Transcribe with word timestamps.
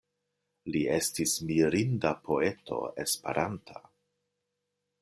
Li 0.75 0.79
estis 0.93 1.33
mirinda 1.49 2.13
poeto 2.29 2.81
Esperanta. 3.07 3.83